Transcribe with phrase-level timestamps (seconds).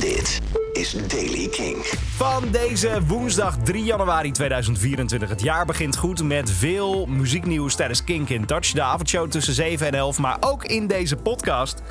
[0.00, 0.40] Dit
[0.72, 1.76] is Daily King.
[2.16, 5.28] Van deze woensdag 3 januari 2024.
[5.28, 8.70] Het jaar begint goed met veel muzieknieuws tijdens Kink in Touch.
[8.70, 11.82] De avondshow tussen 7 en 11, maar ook in deze podcast.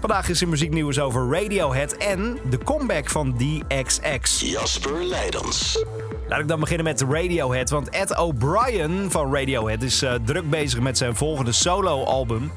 [0.00, 4.40] Vandaag is er muzieknieuws over Radiohead en de comeback van DXX.
[4.40, 5.84] Jasper Leidens.
[6.28, 10.80] Laat ik dan beginnen met Radiohead, want Ed O'Brien van Radiohead is uh, druk bezig
[10.80, 12.50] met zijn volgende solo-album.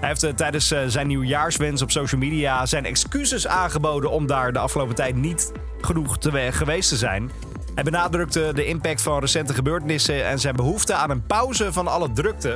[0.00, 4.52] Hij heeft uh, tijdens uh, zijn nieuwjaarswens op social media zijn excuses aangeboden om daar
[4.52, 7.30] de afgelopen tijd niet genoeg te geweest te zijn.
[7.74, 12.12] Hij benadrukte de impact van recente gebeurtenissen en zijn behoefte aan een pauze van alle
[12.12, 12.48] drukte.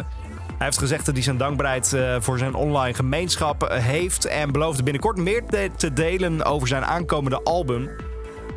[0.47, 4.83] Hij heeft gezegd dat hij zijn dankbaarheid uh, voor zijn online gemeenschap heeft en beloofde
[4.83, 5.43] binnenkort meer
[5.77, 7.91] te delen over zijn aankomende album.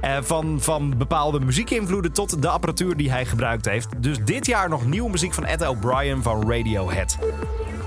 [0.03, 3.87] Uh, van, van bepaalde muziekinvloeden tot de apparatuur die hij gebruikt heeft.
[3.97, 7.17] Dus dit jaar nog nieuwe muziek van Ed O'Brien van Radiohead.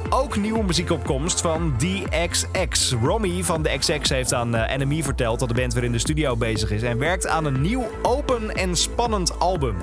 [0.09, 2.93] Ook nieuwe muziekopkomst van DXX.
[3.03, 5.99] Romy van de XX heeft aan uh, NME verteld dat de band weer in de
[5.99, 9.77] studio bezig is en werkt aan een nieuw open en spannend album.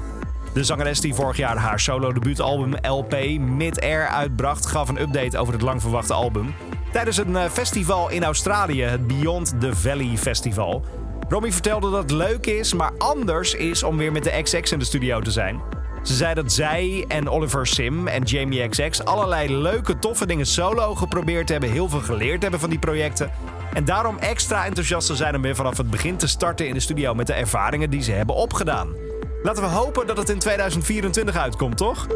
[0.53, 5.61] De zangeres die vorig jaar haar solo-debuutalbum LP Mid-Air uitbracht, gaf een update over het
[5.61, 6.53] lang verwachte album.
[6.91, 10.83] Tijdens een festival in Australië, het Beyond the Valley Festival.
[11.29, 14.79] Romy vertelde dat het leuk is, maar anders is om weer met de XX in
[14.79, 15.61] de studio te zijn.
[16.03, 20.95] Ze zei dat zij en Oliver Sim en Jamie XX allerlei leuke, toffe dingen solo
[20.95, 23.31] geprobeerd hebben, heel veel geleerd hebben van die projecten.
[23.73, 27.13] En daarom extra enthousiast zijn om weer vanaf het begin te starten in de studio
[27.13, 28.95] met de ervaringen die ze hebben opgedaan.
[29.43, 32.07] Laten we hopen dat het in 2024 uitkomt, toch?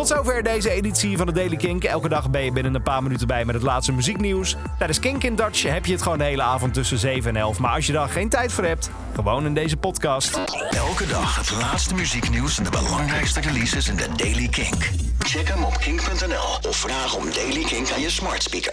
[0.00, 1.84] Tot zover deze editie van de Daily Kink.
[1.84, 4.56] Elke dag ben je binnen een paar minuten bij met het laatste muzieknieuws.
[4.78, 7.58] Tijdens Kink in Dutch heb je het gewoon de hele avond tussen 7 en 11.
[7.58, 10.40] Maar als je daar geen tijd voor hebt, gewoon in deze podcast.
[10.70, 14.90] Elke dag het laatste muzieknieuws en de belangrijkste releases in de Daily Kink.
[15.18, 18.68] Check hem op kink.nl of vraag om Daily Kink aan je smart speaker.